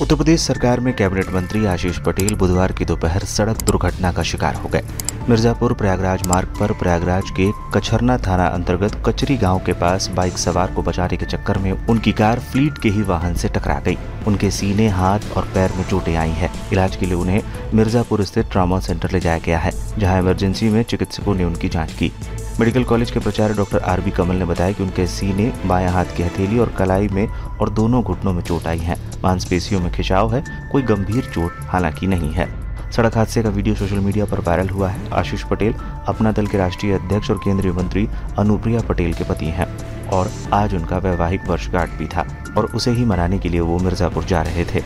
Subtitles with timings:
[0.00, 4.54] उत्तर प्रदेश सरकार में कैबिनेट मंत्री आशीष पटेल बुधवार की दोपहर सड़क दुर्घटना का शिकार
[4.54, 4.82] हो गए।
[5.28, 10.72] मिर्जापुर प्रयागराज मार्ग पर प्रयागराज के कछरना थाना अंतर्गत कचरी गाँव के पास बाइक सवार
[10.74, 14.50] को बचाने के चक्कर में उनकी कार फ्लीट के ही वाहन से टकरा गई। उनके
[14.50, 17.42] सीने, हाथ और पैर में चोटें आई हैं। इलाज के लिए उन्हें
[17.74, 21.92] मिर्जापुर स्थित ट्रामा सेंटर ले जाया गया है, जहाँ इमरजेंसी में चिकित्सकों ने उनकी जाँच
[21.92, 22.12] की।
[22.60, 26.04] मेडिकल कॉलेज के प्राचार्य डॉक्टर आर बी कमल ने बताया कि उनके सीने, बाएँ हाथ
[26.16, 30.34] की हथेली और कलाई में और दोनों घुटनों में चोट आई है। मांसपेशियों में खिंचाव
[30.34, 32.48] है, कोई गंभीर चोट हालाँकि नहीं है।
[32.90, 35.74] सड़क हादसे का वीडियो सोशल मीडिया पर वायरल हुआ है। आशीष पटेल,
[36.08, 39.66] अपना दल के राष्ट्रीय अध्यक्ष और केंद्रीय मंत्री अनुप्रिया पटेल के पति हैं
[40.08, 44.24] और आज उनका वैवाहिक वर्षगांठ भी था और उसे ही मनाने के लिए वो मिर्जापुर
[44.24, 44.82] जा रहे थे।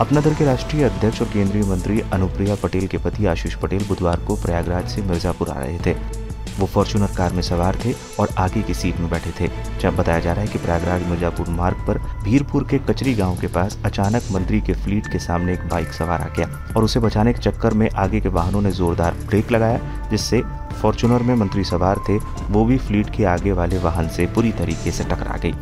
[0.00, 4.20] अपना दल के राष्ट्रीय अध्यक्ष और केंद्रीय मंत्री अनुप्रिया पटेल के पति आशीष पटेल बुधवार
[4.20, 6.15] को प्रयागराज से मिर्जापुर आ रहे थे।
[6.58, 10.20] वो फॉर्चूनर कार में सवार थे और आगे की सीट में बैठे थे। जब बताया
[10.20, 14.22] जा रहा है कि प्रयागराज मिर्जापुर मार्ग पर भीरपुर के कचरी गाँव के पास अचानक
[14.32, 17.74] मंत्री के फ्लीट के सामने एक बाइक सवार आ गया और उसे बचाने के चक्कर
[17.74, 20.42] में आगे के वाहनों ने जोरदार ब्रेक लगाया, जिससे
[20.82, 22.16] फॉर्चूनर में मंत्री सवार थे,
[22.50, 25.54] वो भी फ्लीट के आगे वाले वाहन से पूरी तरीके से टकरा गई।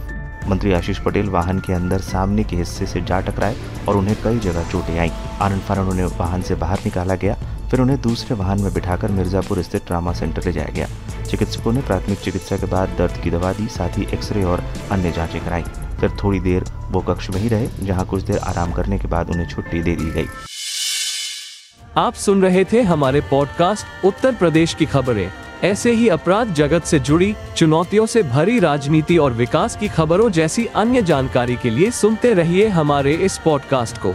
[0.48, 3.56] मंत्री आशीष पटेल वाहन के अंदर सामने के हिस्से से जा टकराए
[3.88, 7.36] और उन्हें कई जगह चोटें आई। आनंद फानन उन्हें वाहन से बाहर निकाला गया
[7.74, 10.88] फिर उन्हें दूसरे वाहन में बिठाकर मिर्जापुर स्थित ट्रामा सेंटर ले जाया गया।
[11.30, 15.12] चिकित्सकों ने प्राथमिक चिकित्सा के बाद दर्द की दवा दी, साथ ही एक्सरे और अन्य
[15.12, 15.62] जांचें कराई।
[16.00, 19.30] फिर थोड़ी देर वो कक्ष में ही रहे, जहाँ कुछ देर आराम करने के बाद
[19.30, 20.26] उन्हें छुट्टी दे दी गई।
[21.96, 25.32] आप सुन रहे थे हमारे पॉडकास्ट उत्तर प्रदेश की खबरें।
[25.64, 30.66] ऐसे ही अपराध जगत से जुड़ी, चुनौतियों से भरी राजनीति और विकास की खबरों जैसी
[30.66, 34.14] अन्य जानकारी के लिए सुनते रहिए हमारे इस पॉडकास्ट को।